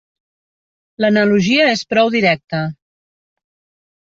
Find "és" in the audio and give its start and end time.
1.73-1.85